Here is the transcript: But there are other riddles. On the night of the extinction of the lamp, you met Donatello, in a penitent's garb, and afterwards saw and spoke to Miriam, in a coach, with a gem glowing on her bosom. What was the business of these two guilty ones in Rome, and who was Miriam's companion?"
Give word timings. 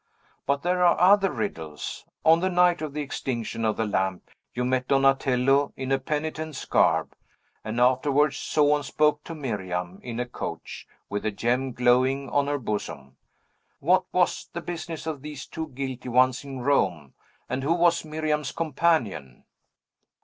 But 0.47 0.63
there 0.63 0.83
are 0.83 0.99
other 0.99 1.31
riddles. 1.31 2.05
On 2.25 2.39
the 2.39 2.49
night 2.49 2.81
of 2.81 2.91
the 2.95 3.03
extinction 3.03 3.63
of 3.63 3.77
the 3.77 3.85
lamp, 3.85 4.31
you 4.51 4.65
met 4.65 4.87
Donatello, 4.87 5.73
in 5.77 5.91
a 5.91 5.99
penitent's 5.99 6.65
garb, 6.65 7.13
and 7.63 7.79
afterwards 7.79 8.37
saw 8.37 8.77
and 8.77 8.83
spoke 8.83 9.23
to 9.25 9.35
Miriam, 9.35 9.99
in 10.01 10.19
a 10.19 10.25
coach, 10.25 10.87
with 11.07 11.23
a 11.23 11.29
gem 11.29 11.71
glowing 11.71 12.29
on 12.31 12.47
her 12.47 12.57
bosom. 12.57 13.17
What 13.79 14.05
was 14.11 14.49
the 14.53 14.61
business 14.61 15.05
of 15.05 15.21
these 15.21 15.45
two 15.45 15.67
guilty 15.67 16.09
ones 16.09 16.43
in 16.43 16.61
Rome, 16.61 17.13
and 17.47 17.61
who 17.61 17.75
was 17.75 18.03
Miriam's 18.03 18.51
companion?" 18.51 19.43